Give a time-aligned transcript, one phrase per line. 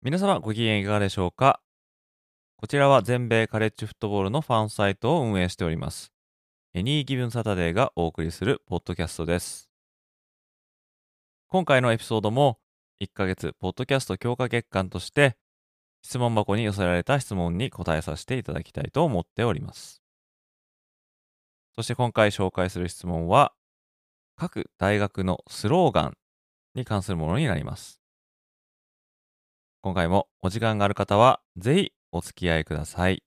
[0.00, 1.60] 皆様ご機嫌いかがでしょうか？
[2.56, 6.12] こちらは全米カレッジフットボールのファンサイトを運営しております。
[6.72, 9.68] エニーギブンサタデーがお送りするポッドキャストです。
[11.48, 12.60] 今回のエピソードも
[13.02, 15.36] 1ヶ月ポッドキャスト強化月間として
[16.02, 20.00] 質問箱に寄せられた質問に答えさせていただきたいと思っております。
[21.74, 23.52] そして今回紹介する質問は
[24.36, 26.16] 各大学のスローガン
[26.76, 28.00] に関するものになります。
[29.88, 33.22] 今回もお時間がある方は、ぜひお付き合いください。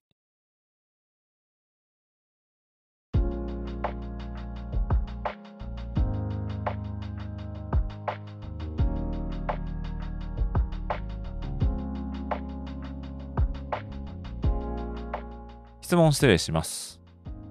[15.82, 17.02] 質問失礼します。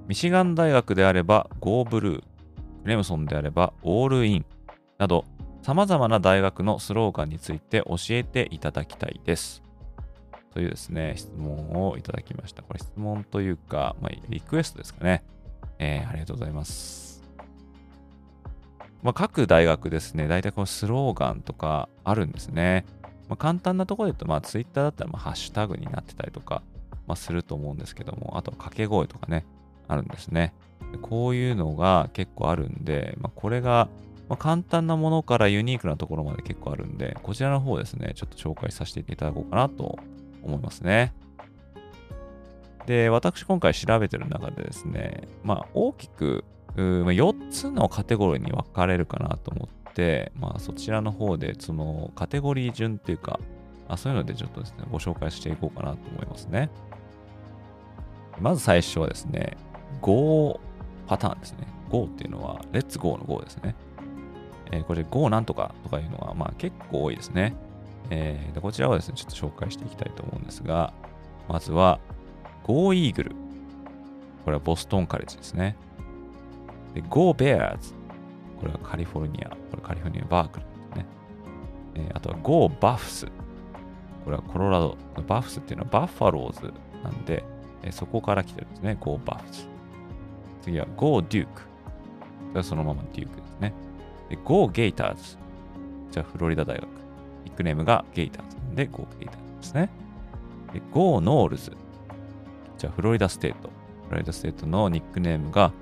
[0.06, 2.24] ミシガン大学であれば Go Blue、ク
[2.84, 4.46] レムソンであればオールイン
[4.98, 5.24] など
[5.62, 9.62] 様々な大学のスローガンについて教えていただきたいです。
[10.52, 12.62] というですね、質問をいただきました。
[12.62, 15.22] これ質問というか、まあ、リクエストですかね。
[15.78, 17.22] えー、ありがとうございます。
[19.02, 22.84] まあ、各大学ですね、大体このスローガンとかあるんですね。
[23.28, 26.62] まあ、簡単なところで言うと、まあ、ツイッターだったらまハッシュタグになってたりとか、
[27.06, 29.46] ま、すると思うんですけども、あと掛け声とかね、
[29.88, 30.52] あるんですね。
[31.02, 33.88] こういうのが結構あるんで、まあ、これが
[34.30, 39.98] まあ、簡単なものからユニークなところまで結構あるんで、こちらの方ですね、ちょっと紹介させていただこうかなと
[40.44, 41.12] 思いますね。
[42.86, 46.44] で、私今回調べてる中でですね、まあ大きく
[46.76, 53.40] 4つのカテゴリーに分かれるかなと思って、まあそちらの方でそのカテゴリー順っていうか、
[53.88, 56.70] あそういうのでちょっとですね、ご紹介していこうかなと思いますね。
[58.40, 59.56] まず最初はですね、
[60.00, 60.60] Go
[61.08, 61.66] パターンですね。
[61.90, 63.74] Go っていうのは、レッツ Go の Go ですね。
[64.70, 67.54] え、これ Go なんとかとかいうのは、まあ結構多いですね。
[68.10, 70.92] えー、でこちらをですね、ちょっと紹介していきたいと思うんですが、
[71.48, 72.00] まずは
[72.64, 73.34] Go Eagle。
[74.44, 75.76] これはボストンカレッジですね。
[76.94, 77.94] で Go Bears。
[78.58, 79.50] これはカリフォルニア。
[79.50, 81.06] これカリフォルニアバークルですね。
[81.94, 83.26] えー、あとは Go Buffs。
[84.24, 84.96] これはコロラド。
[85.26, 87.44] Buffs っていうのはバッファローズなんで、
[87.82, 88.96] えー、そこから来てるんですね。
[89.00, 89.68] Go Buffs。
[90.62, 91.46] 次は Go Duke。
[91.46, 91.50] こ
[92.54, 93.49] れはそのまま Duke です。
[94.30, 95.36] で、Go Gators。
[96.10, 96.88] じゃあ、フロリダ大学。
[97.44, 99.90] ニックネームが Gators で Go Gators ですね。
[100.72, 101.76] で、Go Noles。
[102.78, 103.68] じゃあ、フロリダステート。
[104.08, 105.72] フロリダステートのニックネームが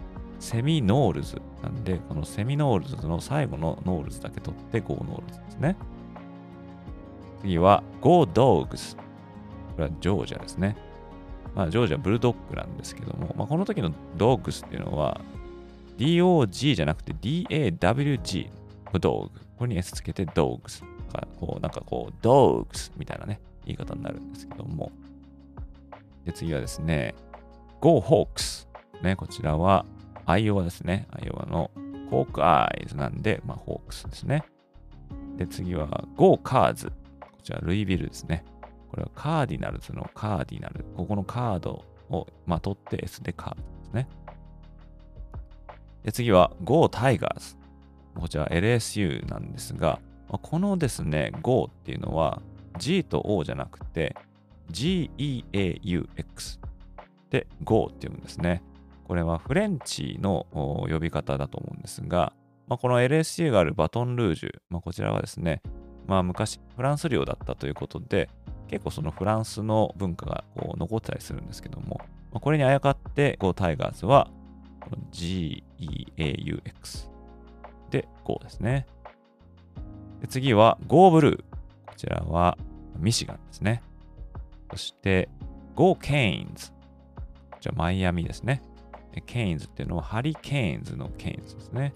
[0.40, 5.76] セミノールズなんで、このセミノールズの最後の Noles だけ取って Go ノールズですね。
[7.40, 8.96] 次は Go Dogs。
[8.96, 9.02] こ
[9.78, 10.76] れはジョージアですね。
[11.54, 15.20] まあ、ジョージアブルドッグなんですけども、まあ、この時の Dogs っていうのは、
[15.98, 18.50] DOG じゃなくて DAWG。
[18.92, 19.30] dog。
[19.58, 20.84] これに S つけて dogs。
[21.40, 24.92] こうなんかこう dogs みたいなね、言い方になるんですけども。
[26.24, 27.14] で、次はですね、
[27.80, 28.66] Go Hawks。
[29.02, 29.84] ね、こちらは
[30.26, 31.06] アイオワですね。
[31.10, 31.70] アイオワの
[32.10, 34.44] ホークアイズなんで、まあ、ホークスですね。
[35.36, 36.90] で、次は Go Cards。
[36.90, 36.94] こ
[37.42, 38.44] ちらルイビルですね。
[38.90, 40.84] これはカーディナルズのカーディナル。
[40.96, 44.08] ここのカードを、まあ、取って S でカードですね。
[46.08, 47.58] で次は Go Tigers。
[48.14, 52.40] こちら LSU なんですが、このですね、Go っていうのは
[52.78, 54.16] G と O じゃなくて
[54.70, 56.60] GEAUX
[57.28, 58.62] で Go って読むんですね。
[59.04, 62.32] これはフレンチの呼び方だと思うんですが、
[62.68, 65.60] まあ、この LSU があるバトンルージュ、まあ、こちらはですね、
[66.06, 68.30] まあ、昔フランス領だったということで、
[68.68, 72.00] 結構そのフランスの文化がこう残ってたりするんですけども、
[72.32, 74.30] まあ、これにあやかって Go Tigers は
[75.10, 77.08] G EAUX
[77.90, 78.86] で Go ですね。
[80.20, 81.36] で次は Go Blue。
[81.86, 82.56] こちらは
[82.96, 83.82] ミシガンですね。
[84.70, 85.28] そして
[85.74, 86.72] Go Canes。
[87.50, 88.62] こちらマイアミですね。
[89.26, 91.92] Canes っていうのはハリケーンズの Canes ですね。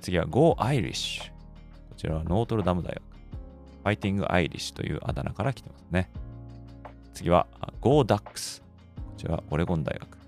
[0.00, 1.30] 次は Go Irish。
[1.30, 3.02] こちらはノートルダム大学。
[3.02, 6.10] ファイティングアイリッシュというあだ名から来てますね。
[7.14, 7.46] 次は
[7.80, 8.62] Go Ducks。
[8.62, 8.66] こ
[9.16, 10.18] ちらはオレゴン大学。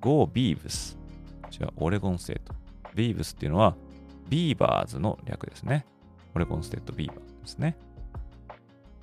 [0.00, 0.96] Go Beavs。
[1.54, 2.54] ちらオレゴンステート。
[2.94, 3.76] ビーブスっていうのは、
[4.28, 5.86] ビーバーズの略ですね。
[6.34, 7.76] オレゴンステートビーバーズですね。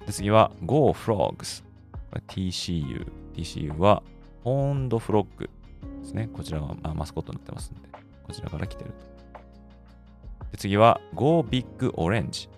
[0.06, 1.64] で次は Go Frogs。
[1.94, 3.10] これ TCU。
[3.34, 4.04] TCU は
[4.44, 5.50] ホーンドフロッグ
[6.02, 6.30] ですね。
[6.34, 7.90] こちらがマスコットになってますんで、
[8.24, 8.96] こちらから来てると。
[10.52, 12.50] で次は Go Big Orange。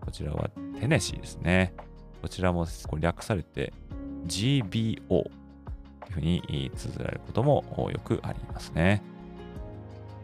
[0.00, 0.50] こちらは
[0.80, 1.72] テネシーですね。
[2.20, 3.72] こちらもこれ略されて
[4.26, 5.28] GBO とい
[6.10, 9.02] うふうに綴られることもよくありますね。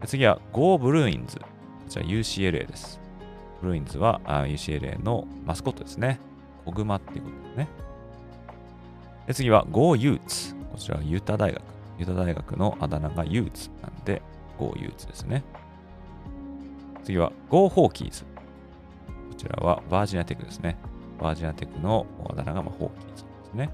[0.05, 1.39] 次は Go Bruins。
[1.39, 1.45] こ
[1.89, 3.01] ちら UCLA です。
[3.63, 6.21] ブルーインズは UCLA のマスコットですね。
[6.65, 7.69] 小熊っていうことですね。
[9.27, 10.55] で次は Go Utes。
[10.71, 11.63] こちらはユタ大学。
[11.99, 14.21] ユタ大学のあだ名が Utes なんで
[14.59, 15.43] Go Utes ですね。
[17.03, 18.25] 次は Go Hawkies。
[18.25, 20.77] こちらはバージニアテックですね。
[21.19, 23.71] バージニアテックのあだ名がまホーキーズですね。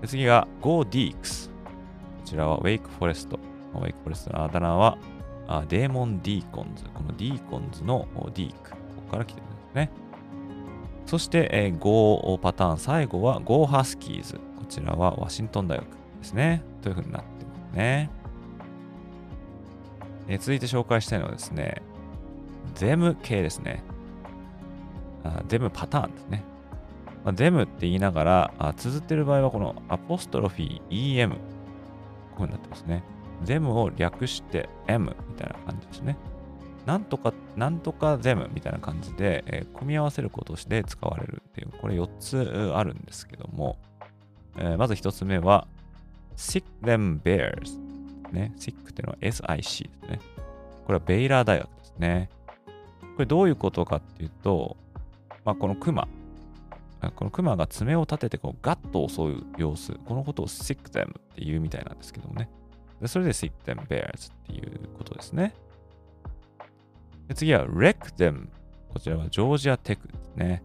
[0.00, 1.48] で次が Go Deeks。
[1.48, 1.52] こ
[2.24, 3.38] ちらはウェイクフォレスト。
[3.74, 4.98] ウェイクフォレストのあだ名は
[5.48, 6.84] あデーモン・ディーコンズ。
[6.94, 8.70] このディーコンズのディーク。
[8.70, 8.76] こ
[9.06, 9.90] こから来てるんですね。
[11.06, 14.34] そして、えー、Go パターン、最後は Go ハスキーズ。
[14.34, 16.62] こちらはワシントン大学ですね。
[16.82, 18.10] というふうになってますね。
[20.28, 21.80] えー、続いて紹介したいのはですね、
[22.74, 23.82] ゼム系ですね。
[25.24, 26.44] あゼムパターンですね。
[27.24, 31.30] まあ、ゼムって言いながら、あ綴ってる場合はこのアポストロフィー EM。
[31.30, 31.40] こういう
[32.36, 33.02] ふうになってますね。
[33.44, 36.16] ゼムを略して M みたいな感じですね。
[36.86, 43.76] なんとか、なんとかゼムみたいな感じで、えー、組み合わせることして使われるっていう、これ4つあるんですけども、
[44.56, 45.66] えー、まず1つ目は、
[46.36, 47.78] sick them bears。
[48.32, 50.20] ね、sick っていうのは SIC ですね。
[50.86, 52.30] これはベイラー大学ですね。
[53.16, 54.76] これどういうことかっていうと、
[55.44, 56.08] まあ、このクマ、
[57.16, 62.48] このクマが爪を立ててこうガッと襲う様子、このことを sick them って言うみたいなんですけどもね。
[63.00, 65.54] でそれで sick them bears っていうことですね。
[67.28, 68.48] で次は wreck them。
[68.92, 70.62] こちらはジョージアテクですね。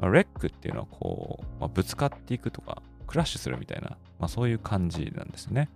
[0.00, 5.68] まあ、wreck っていうのはこう、まあ、ぶつかっていくとか、クラッシュするみたいな、まあ、そういう感じなんですね。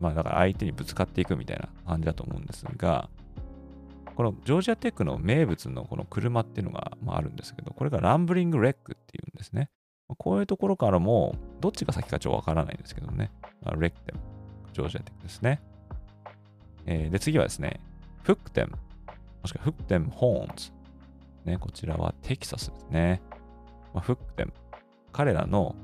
[0.00, 3.08] まあだから相手にぶつかっていくみたいな感じだと思うんですが、
[4.16, 9.70] このジョージアテックの名物のこの車っていうのが、まあ、るんですけど、これがランブリングレックっていうんですね。
[10.18, 13.30] こういうところからも、どっちが先かちょっとわからないんですけどね。
[13.62, 14.20] まあ、レックでも
[14.72, 15.60] ジョージアテックですね。
[16.86, 17.80] えー、で、次はですね、
[18.22, 18.76] フックテン、も
[19.46, 20.70] しくはフックテンホーンズ。
[21.44, 23.20] ね、こちらはテキサスですね。
[23.92, 24.52] まあ、フックテン、
[25.12, 25.74] 彼らの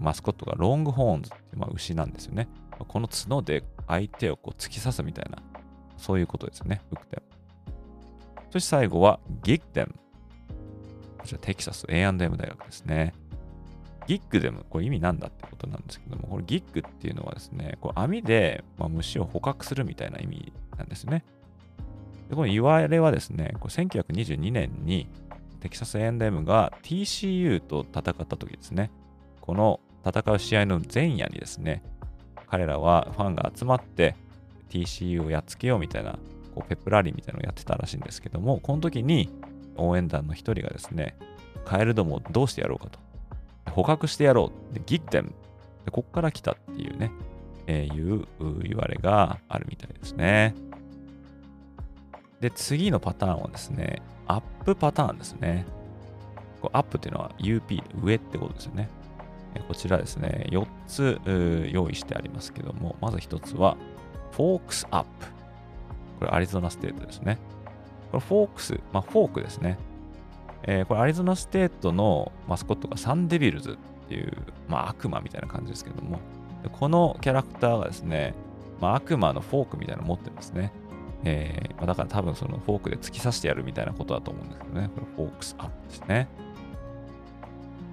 [0.00, 2.48] マスコットがロングホーンズっていう、まあ、牛なんですよね。
[2.86, 5.38] この角で相手をこう突き刺すみたいな、
[5.96, 7.22] そういうことですね、フックテン。
[8.50, 9.94] そして最後はギッテン。
[11.18, 13.12] こちらテキサス A&M 大学ですね。
[14.08, 21.24] ギッグでも、これ意味なんだってことなんですけども、これギッグっていうのはですね、こう網で、まあ、虫を捕獲するみたいな意味なんですね。
[22.30, 25.08] でこの言われはですね、これ1922年に
[25.60, 28.90] テキサス A&M が TCU と戦った時ですね、
[29.42, 31.82] この戦う試合の前夜にですね、
[32.46, 34.16] 彼らはファンが集まって
[34.70, 36.12] TCU をやっつけようみたいな、
[36.54, 39.28] こうペップラリーみたいなのをやってたらしいんですけども、この時に
[39.76, 41.14] 応援団の一人がですね、
[41.66, 43.07] カエルどもをどうしてやろうかと。
[43.68, 44.74] 捕獲してやろう。
[44.74, 45.34] で、ギッテン。
[45.84, 47.12] で、こっから来たっていうね、
[47.66, 48.26] えー、いう
[48.62, 50.54] 言われがあるみたいですね。
[52.40, 55.66] で、次のパターンはですね、アップパターンですね。
[56.60, 58.88] こアップっていうのは UP で上ってことですよね。
[59.66, 61.20] こちらですね、4つ
[61.72, 63.76] 用意してありますけども、まず1つは、
[64.32, 65.26] Forks Up。
[66.20, 67.38] これアリゾナステートですね。
[68.10, 69.78] これ Forks、まあフォークですね。
[70.64, 74.32] えー、これアリゾナステートのマスコットがサンデビルズっていう、
[74.68, 76.20] まあ、悪魔みたいな感じですけども、
[76.72, 78.34] このキャラクターがですね、
[78.80, 80.72] まあ、悪魔のフォークみたいなの持ってるんですね。
[81.24, 84.90] えーまあ、だから多分そのフォークで突き刺してやるみたいなことだと思うんですけどね。
[84.94, 86.28] これ Forks Up ですね。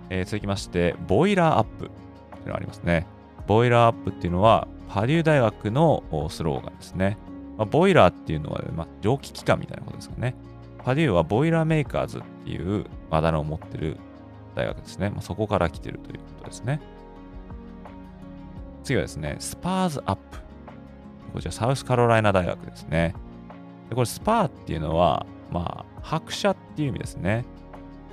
[0.09, 3.07] えー、続きまして、 Boiler Up っていうのがありますね。
[3.47, 7.17] Boiler Up っていうのは、パデュー大学のスローガンですね。
[7.57, 10.35] まあ、ボイラーっていうのは、まあ、蒸気機関みたいなことですかね。
[10.83, 13.97] パデューはボイラーメーカーズっていうあだ名を持ってる
[14.55, 15.09] 大学ですね。
[15.09, 16.79] まあ、そこから来てるということですね。
[18.83, 20.37] 次はですね、 Spurs Up。
[21.33, 23.13] こちらサウスカロライナ大学ですね。
[23.89, 27.45] でこれ Spur っていうのは、まあ、拍車っていう意味ですね。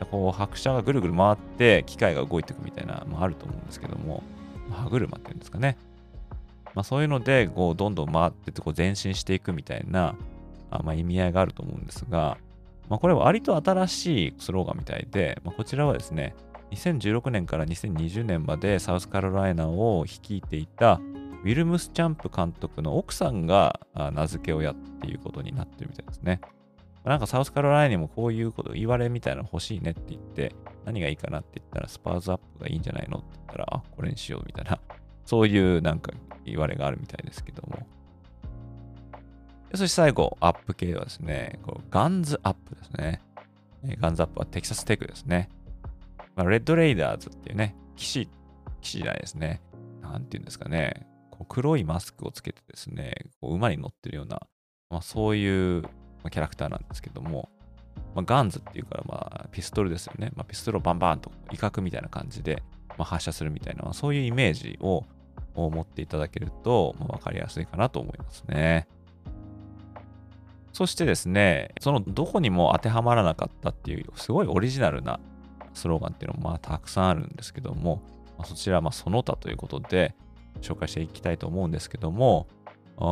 [0.00, 4.22] でこう拍車がぐるぐる回って機械が動いていくみたいな、まあ、あると思うんですけども、
[4.70, 5.76] 歯車っていうんですかね。
[6.74, 10.14] まあ、そういうので、こうどんどん回ってってこう前進していくみたいな、
[10.70, 12.38] あまあ、意味合いがあると思うんですが、
[12.92, 16.34] まあ、これは割と新しいスローガンみたいで、まあ、こちらはですね、
[16.72, 21.00] 2016年から2020年までサウスカロライナを率いていた
[21.42, 23.80] ウィルムス・チャンプ監督の奥さんが
[24.12, 26.42] 名付け親っていうことになってるみたいですね。
[27.02, 34.78] なんかサウスカロライナにもこういうこと言われみたいなの欲しいねって言って、何がいいかなって言ったらスパーズアップがいいんじゃないのって言ったら、あ、これにしようみたいな、
[35.24, 36.12] そういうなんか
[36.44, 37.86] 言われがあるみたいですけども。
[39.74, 43.22] そして最後、アップ系はですね、こうガンズアップですね。
[44.00, 45.48] ガンズアップはテキサステクですね。
[46.36, 48.28] まあ、レッドレイダーズっていうね、騎士、
[48.80, 49.60] 騎士じゃないですね。
[50.02, 51.06] なんていうんですかね。
[51.30, 54.40] こう黒いマスクをつけてですね、こう馬に乗ってるような、
[54.90, 57.48] まあ、そういうキャラクターなんですけども、
[58.14, 60.30] まあ、ガンズっていうから、まあ、ピストルですよね。
[60.36, 65.04] まあ、ピストルをバンバンと威嚇みたいな感じで、まあ、発射するみたいな、そういうイメージを
[65.56, 68.86] 持っていただけると、まあ、分かりやすいかなと思いますね。
[70.72, 75.20] そしてですね、そのどこにも当てはまらなかったっていう、すごいオリジナルな
[75.74, 78.02] スローガンっていうのもまあたくさんあるんですけども、
[78.38, 80.14] まあ、そちらはまあその他ということで
[80.60, 82.46] 紹介していきたいと思うんですけども、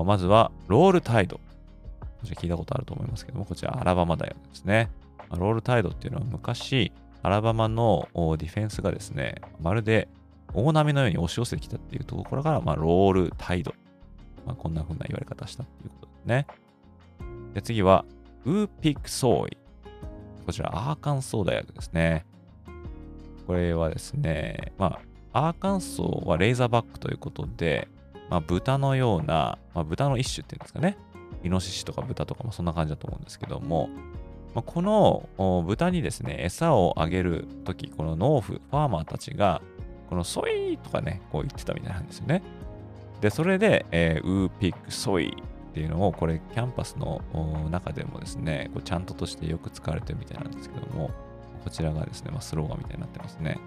[0.07, 1.37] まずはロールタイド。
[1.37, 4.91] こちら聞いたことあると思いますけども、こちらアラバマ大学ですね。
[5.31, 10.09] ロールタイドっていうのは昔、アラバマのディフェンスがですね、まるで
[10.53, 13.75] 大波のように押し寄せてきたっていうところから、まあ、ロールタイド。
[14.47, 16.47] まあ、こんな風な言われ方したっていうことですね。
[17.55, 18.05] で次は、
[18.45, 19.57] ウーピクソイ。
[20.47, 22.25] こちら、アーカンソー大学ですね。
[23.47, 25.01] これはですね、ま
[25.33, 27.89] あ、アーカンソーはレーザーバックということで、
[28.29, 30.97] まあ、豚のような、まあ、豚の一種っていうんですかね。
[31.43, 33.89] イノシシとか豚とかもそんな感じだと思うんですけども、
[34.55, 39.61] まあ、この豚にですね、餌をあげるとき、この農夫、ファーマーたちが、
[40.09, 42.43] このソイとかね、こう言ってたみたいなんですよね。
[43.21, 45.37] で、それで、えー、ウーピックソイ
[45.71, 47.23] っていうのを、これ、キャンパスの
[47.71, 51.11] 中でもですね、こうちゃんととしてよく使われてるみたいなんですけども、
[51.65, 53.59] こちらがですね、まあ、スローガンみたいになってますね。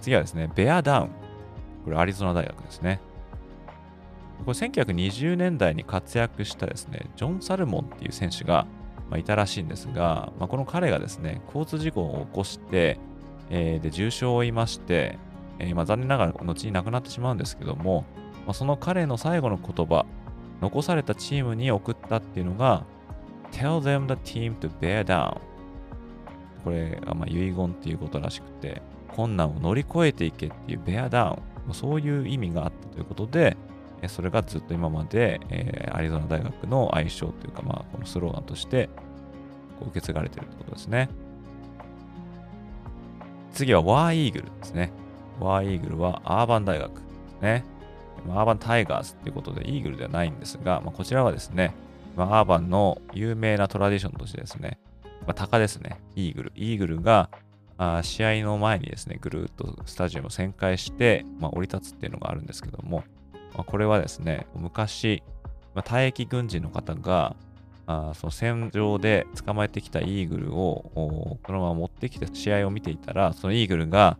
[0.00, 1.08] 次はですね、ベアダウン。
[1.84, 3.00] これ、アリゾナ大学ですね。
[4.44, 8.66] これ1920年代に活躍したですね、ジョン・サルモンっていう選手が、
[9.10, 12.98] ま、いたらしいんですが、まあ、この彼がですね、交通事故を起こして、
[13.50, 15.18] えー、で重傷を負いまして、
[15.58, 18.04] えー、まあ、残念ながら後に亡くなってしまうんですけども、
[18.46, 20.06] まあ、その彼の最後の言葉、
[20.60, 22.84] 残されたチームに送ったっていうのが、
[23.52, 25.38] Tell them the team to bear down
[26.64, 31.38] これがまあ遺言っていうことらしくて、困難を乗り越えていけっていう bear down
[31.72, 33.56] そういう意味があったということで、
[34.08, 38.90] それがずっと今まで、えー、アリゾナ大学の愛称というか、まあ、このスローガンとして
[39.78, 41.08] こう受け継がれてるということですね。
[43.52, 44.92] 次はワーイーグルですね。
[45.40, 47.64] ワーイーグルはアーバン大学ですね。
[48.30, 51.74] アーバンタイガースっていうことでイーグルではないんですが、まあ、こちらはですね、
[52.16, 54.78] まあ、アーバンの有名なトラディションとしてですね、
[55.26, 56.52] まあ、鷹ですね、イーグル。
[56.54, 57.30] イーグルが
[57.76, 63.04] あ試合の前にですね、ぐるっとスタジアムを旋回して、まあ、降り立つっていうのがあるんですけども、
[63.54, 65.22] まあ、これはですね、昔、
[65.74, 67.36] まあ、退役軍人の方が、
[67.86, 74.16] あその戦場で捕まえてきたイーグルをこのまま持ってきて試合を見ていたら、そのイーグルが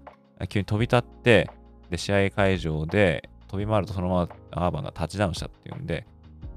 [0.49, 1.50] 急に飛び立って、
[1.90, 6.08] で試合会場で飛び回るとそのままアーバンがタッチダウンしたっていうんで、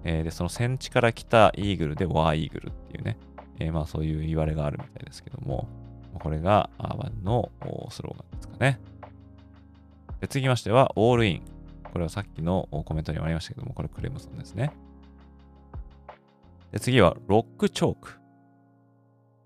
[0.03, 3.19] えー、でその戦地から来たイーグルでワーイーグルっていうね、
[3.59, 5.67] えー、まあそういう言われがあるみたいですけども、
[6.17, 7.51] これがアーバンの
[7.91, 8.79] スローガンですかね。
[10.21, 11.41] で続きましては、オールイン。
[11.83, 14.71] これはさっきのコメントにもありましたけども、これクレムソンですね。
[16.71, 18.13] で次は、ロックチョーク。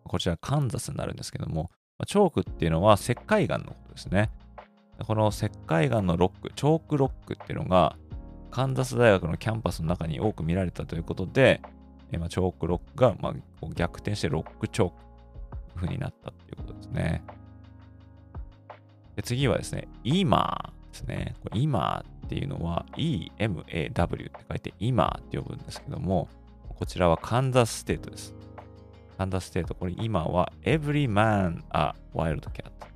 [0.05, 1.69] こちらカンザスになるんですけども、
[2.07, 4.31] チョークっていうのは石灰岩のことですね。
[5.05, 7.95] この石灰岩のロック、チョークロックっていうのが、
[8.49, 11.61] カンザス大学のキャンパスの中に多く見られたということで、
[12.11, 14.95] えまあ、チョークロックが、まあ、逆転してロックチョーク
[15.75, 17.23] 風になったっていうことですね。
[19.15, 21.35] で次はですね、今ですね。
[21.43, 26.27] これ今っていうのは EMAW って書いて今って呼ぶんですけども、
[26.67, 28.35] こちらはカンザスステートです。
[29.17, 32.90] カンザスステート、これ今は Every Man a Wildcat。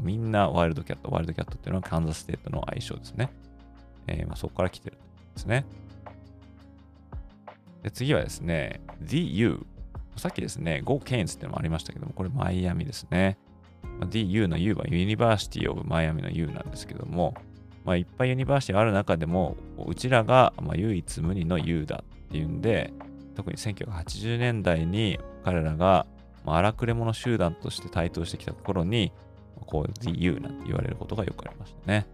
[0.00, 3.30] みんなワイルドキャット、ワイルドキャットっていうのはカンザステートの愛称ですね。
[4.06, 5.64] えー、まあ、そこから来てるんですね。
[7.82, 9.64] で次はですね、DU。
[10.16, 13.38] さっきですね、Go Canes っていうのもありましたけども、これマイアミですね。
[14.00, 17.34] The U の U はユニバーシティオブマイアミの U なんですけども、
[17.84, 22.92] まあ、いっぱいユニバーシティある中でも、うちらがまあ唯一無二の U だっていうんで、
[23.34, 26.06] 特に1980年代に彼らが
[26.44, 29.12] 荒くれ者集団として台頭してきた頃に、
[29.70, 32.06] こう DU なんて言われることがよくありましたね。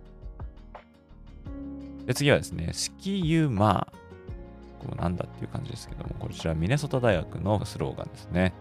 [2.07, 3.97] で次はですね、スキーユーマー。
[4.79, 8.53] これなんだっていう感じですけども、こちらミネソタ大学のスローガンですね。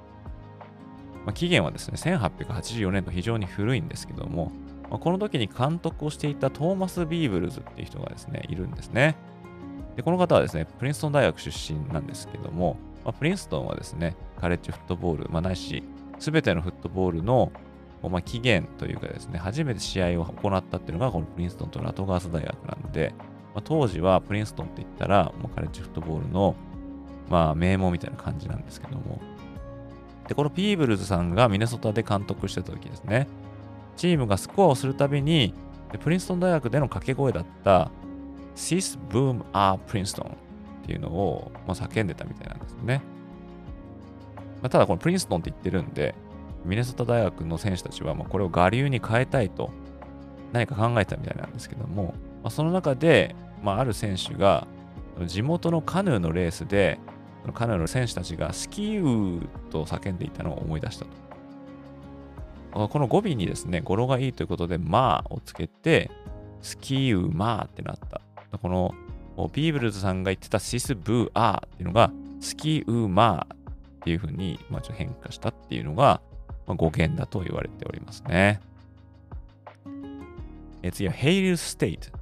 [1.26, 4.52] まあ、期限はですね、1884年と非常に古いんですけども、
[4.90, 9.16] まあ、この時に監督をしていたトーマス・ビーブルズっていう人がですね、いるんですね。
[9.96, 15.84] で、この方はですね、プリンストン大学出身なんですけども、まあ、プリンストンはですね、カレッジフットボール、まあ、ないし、
[16.20, 17.52] すべてのフットボールの、
[18.10, 23.14] まあ、起源というかですね、初めて試合を行ったっていうのが、このプリンストンとラトガース大学なので、
[23.54, 26.56] まあ、当時はプリンストンって言ったら、もうカレッジフットボールの、
[27.30, 29.20] まあ、名門みたいな感じなんですけども、
[30.28, 33.28] で、このピーブルズさんがミネソタで監督してた時ですね、
[33.96, 35.54] チームがスコアをするたびに、
[36.04, 37.90] プリンストン大学での掛け声だった
[38.56, 40.30] Sis Boom a Princeton っ
[40.86, 43.02] ていうのを、まあ、叫んでたみたいなんですよね。
[44.62, 46.16] まあ、ただこのプリンストンって言ってるんで、
[46.66, 49.72] ミネソタ大学の選手たちはまあこれを我流に変えたいと
[50.52, 54.68] 何か考えたみたいなんですけども、まあ、その中で、まあ、ある選手が
[55.26, 57.00] 地元のカヌーのレースで
[57.54, 61.26] カヌーの選手たちが Ski-U と叫んでいたのを思い出したと。
[62.90, 66.12] この語尾にですね、語呂がいいということで、 Mah をつけて、
[66.62, 68.20] Ski-U-Mah ってなった。
[68.58, 68.94] この
[69.54, 73.58] ビーブルズさんが言ってた Sis Boom Ah っていうのが、 Ski-U-Mah っ
[74.02, 76.20] ていうふうに、まあ、ちょっと変化したっていうのが、
[76.74, 78.60] 語源だと言われておりますね。
[80.82, 82.12] え次は Hail State。
[82.12, 82.18] こ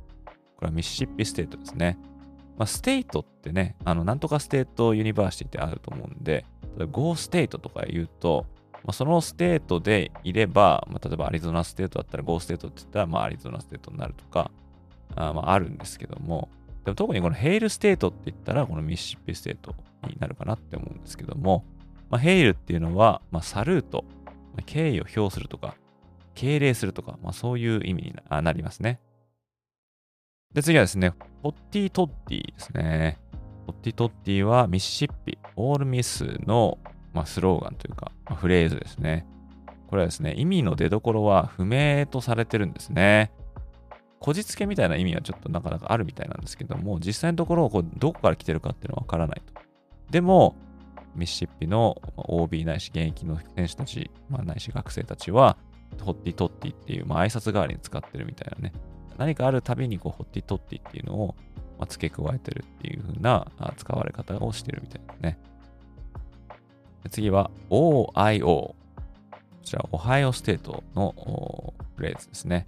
[0.62, 1.98] れはミシシッピステートですね。
[2.58, 6.46] まあ、 State ってね、あの、なんとかステートユニバーシティってあると思うんで、
[6.78, 8.46] 例えば Go State とか言うと、
[8.84, 14.52] まあ、そのステートでいれば、まあ、例えばアリゾナステートだったら Go State って言ったら、まあ、アリゾナステートになるとか、
[15.16, 16.50] あまあ、あるんですけども、
[16.84, 19.76] でも特にこの Hail State って言ったら、このミシシッピステート
[20.08, 21.64] になるかなって思うんですけども、
[22.10, 24.06] まあ、 Hail っていうのは、まあ、 salute、
[24.62, 25.76] 敬意を表するとか、
[26.36, 29.00] 敬礼するとか、まあ、そういう意味になりますね。
[30.54, 33.18] で、次はですね、ポッティトッティですね。
[33.66, 36.78] ポッティトッティはミシシッピ、オールミスの、
[37.14, 39.26] まあ、スローガンというか、まあ、フレーズですね。
[39.88, 43.32] これはですね、意味の出所は不明とされてるんですね。
[44.20, 49.62] こじつけみたいな意味はちょっとなかなかあるみたいなんですけども、実際のところをこうどこから来てるかっていうのはわからないと。
[50.10, 50.56] でも、
[51.16, 55.58] ミシシッピの OB ないし現役の選手たち、まあ、ないし学生たちは、
[56.02, 58.74] ホッティトッティっていう、まあ、挨拶代わりに使ってるみたいなね。
[59.18, 61.36] 何かあるたびにこうホッティトッティっていうのを、
[61.78, 63.48] まあ、付け加えてるっていう風な
[63.78, 65.40] 使われ方をしてるみたいですね。
[67.10, 68.46] 次は OIO。
[68.46, 68.76] こ
[69.64, 72.66] ちら、オハイオステートのフレーズですね。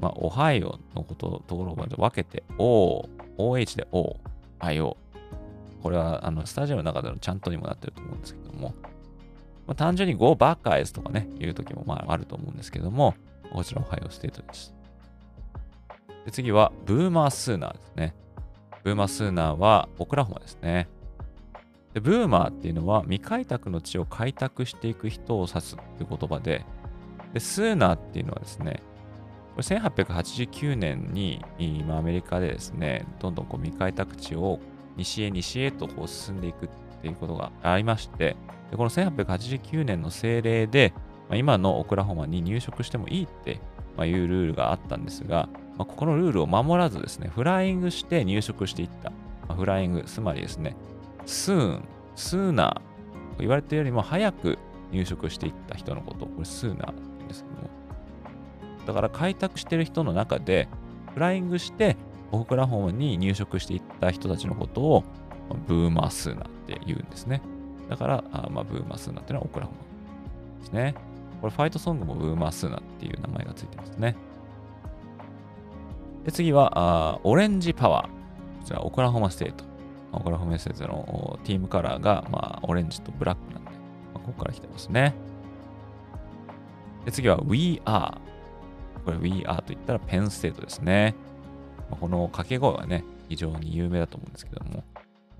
[0.00, 4.16] まあ、オハイオのことところまで分けて O、OH で O、
[4.60, 4.96] IO。
[5.84, 8.74] これはあのスタジアムの中でのちゃんとにもなってると思うんですけども、
[9.66, 13.14] まあ、単純に Go バッカーエスとかね、言うときもまああると思うんですけども、
[13.52, 14.74] こちらオハイオステートです。
[16.24, 18.14] で次はブーマースーナーですね。
[18.82, 20.88] ブーマースーナーはオクラホマですね。
[21.92, 26.64] でブーマーっていうのは未開拓の地を開拓していく人を指すっていう言葉で、
[27.34, 28.80] でスーナーっていうのはですね、
[29.54, 34.60] これ1889年に今アメリカでですね、どんどんこう未開拓地を
[34.96, 36.68] 西へ西へとこう進んでいくっ
[37.02, 38.36] ていうことがありまして、
[38.70, 40.92] でこの1889年の政令で、
[41.28, 43.60] まあ、今のオクラホマに入植してもいいって
[44.04, 49.10] いうルールがあったんですが、まあ、このルールを守らずですね、フライングして入植していった。
[49.48, 50.76] まあ、フライング、つまりですね、
[51.26, 51.84] スーン、
[52.16, 54.58] スーナー、言われているよりも早く
[54.92, 57.70] 入植していった人のこと、これスーナーって言うんですけども、
[58.86, 60.68] だから開拓してる人の中で、
[61.12, 61.96] フライングして
[62.32, 63.83] オクラホマに入植していった。
[64.00, 65.04] た人たちのことを、
[65.66, 67.42] Boomer Sooner って言うんですね。
[67.88, 69.78] だから、あまあ、 Boomer Sooner っていうのはオクラホマ
[70.60, 70.94] ですね。
[71.40, 74.16] これファイトソングも Boomer Sooner っていう名前がついてますね。
[76.24, 78.06] で、次は、あ Orange Power。
[78.06, 78.10] こ
[78.64, 79.64] ちら、オクラホマステート。
[80.12, 83.76] オクラホマステートのティームカラーが、まあ、オレンジとブラックなんで、ま
[84.14, 85.14] あ、ここから来てますね。
[87.04, 88.16] で、次は We Are。
[89.04, 91.14] これ We Are と言ったらペンステートですね。
[91.90, 94.84] まあ、この掛け声はね、非常に有名だと思うんですけども、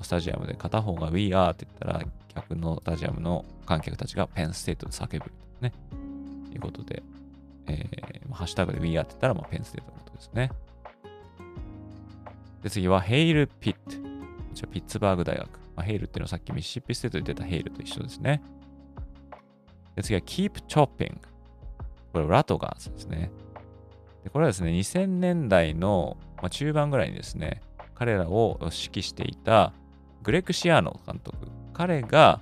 [0.02, 5.72] スタジアムで片方が We Are って言ったら、逆のスタジアムの観客たちがペンステートで叫ぶね。
[6.50, 7.02] ということで、
[7.66, 10.50] えー、ハッシュタグで We Are って言ったら、まあ、ペンステートのことですね。
[12.62, 13.78] で、次は Hail to Pitt。
[13.90, 15.48] こちらピッツバーグ大学。
[15.76, 18.42] まあ、 Hail っていうのはさっきミシシッピステートで出た Hail と一緒ですね。
[19.96, 21.16] で、次は Keep Chopping。
[22.12, 23.30] これラトガーズですね。
[24.22, 27.60] でこれはですね、2000年代の、まあ、中盤ぐらいにですね、
[27.94, 29.72] 彼らを指揮していた
[30.22, 31.48] グレクシアーノ監督。
[31.72, 32.40] 彼が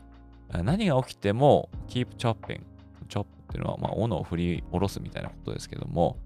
[0.51, 2.61] 何が起きても Keep Chopping。
[3.09, 6.17] チョップっていうのは、まあ、斧を振り下ろすみたいなことですけども、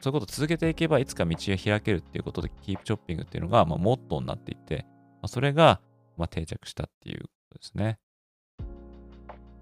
[0.00, 5.80] そういうことを続けていけばいつか道が開けるっていうことで、キープチョッピングっていうのが、まあ、モットーになっていて、まあ、それが、
[6.16, 7.98] まあ、定着したっていうことですね。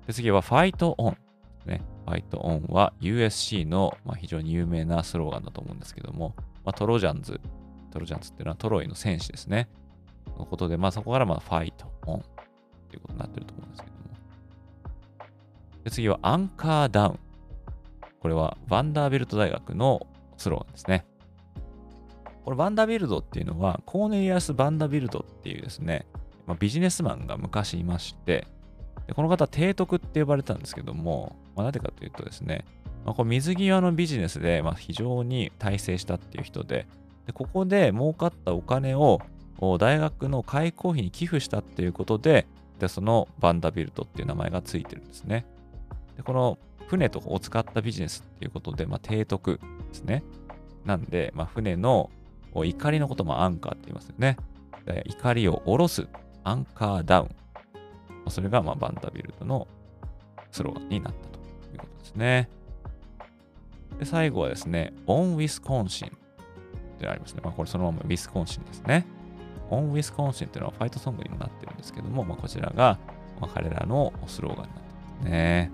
[0.07, 1.17] で次は、 Fight On。
[1.65, 1.81] ね。
[2.05, 7.41] Fight On は USC の、まあ、非常に有名なスローガンだと思うんですけども、まあ、トロジャンズ、
[7.91, 9.69] トロジャンズっていうのはトロイの戦士ですね。
[10.39, 12.23] のことで、まあ、そこからまあ Fight On
[12.91, 13.99] ということになってると思うんですけども。
[15.85, 17.19] で次は Anchor Down。
[18.21, 21.07] これはバンダービルト大学のスローガンですね。
[22.45, 26.07] これバンダービルドっていうのはコーネリアス・バンダービルドっていうですね、
[26.47, 28.47] まあ、ビジネスマンが昔いまして、
[29.07, 32.65] でこの方、提督って呼ばれたんですけども、まあ、なぜかというとですね、
[33.05, 36.87] まあ、こう水際のビジネスで、まあ、非常に大成したっていう人で
[37.27, 39.21] で、ここで儲かったお金を
[39.79, 42.47] 大学の開校費に寄付したっていうことで、
[42.79, 45.47] でそのバンダビルトっていう名前がついてるんですね。
[46.17, 46.59] でこの
[46.89, 50.23] 船とかを使ったビジネスっていうことで、まあ、提督ですね。
[50.85, 52.11] なんで、まあ、船の
[52.55, 54.37] 錨のこともアンカーって言いますよね。
[55.07, 56.07] 怒りを下ろす、
[56.45, 57.31] アンカーダウン。
[58.31, 59.67] それがまあバンダビルトの
[60.53, 61.39] スローガンになったと
[61.73, 62.49] いうことですね。
[63.99, 66.17] で最後はですね、 On Wisconsin
[66.97, 67.41] ってありますね。
[67.45, 69.07] まあ、これそのままウィスコンシンですね。
[69.71, 72.99] On Wisconsin っていうのはファイトソングにもなってるんですけども、まあ、こちらが、
[73.41, 75.71] まあ、彼らのスローガンになってますね。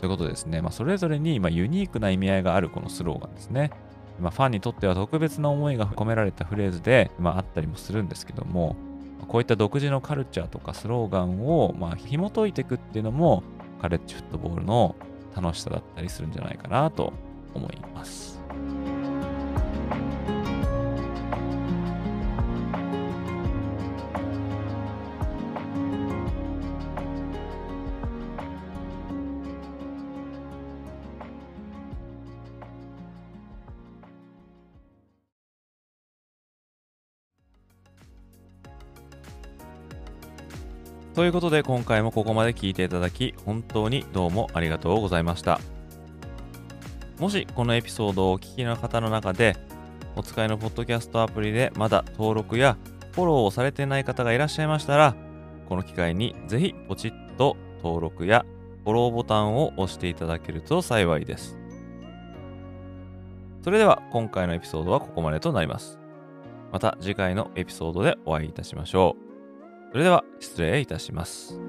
[0.00, 3.70] ということですね、まあ、それぞれにまユニークな意味合いがあるこのスローガンですね。
[4.20, 8.76] まあ、ファンにとっては特別な思いが込められたフレーズで、まあ、あったりもするんですけども、
[9.28, 13.42] こういった独自のカルチャーとかスローガンを、まあ、紐解いていくっていうのも、
[13.80, 14.94] カレッジフットボールの
[15.34, 17.12] 楽しさだったりするんじゃないかなと
[17.54, 18.41] 思います。
[41.14, 45.60] ということで今回もここまで聞いていただき本当にどうもありがとうございました。
[47.18, 49.56] もしこのエピソードをお聞きの方の中で
[50.16, 52.76] お使いのポッドキャストアプリでまだ登録や
[53.12, 55.14] フォローをされてない方がいらっしゃいましたら
[55.68, 58.44] この機会にぜひポチッと登録や
[58.84, 61.58] フォローボタンを押していただけると幸いです。
[63.62, 66.00] それでは今回のエピソードはここまでとなります。
[66.72, 69.21] また次回のエピソードでお会いいたしましょう。
[69.92, 71.60] それでは失礼いたします。